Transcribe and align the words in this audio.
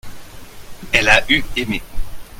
elle 0.93 1.09
a 1.09 1.23
eu 1.31 1.43
aimé. 1.55 1.79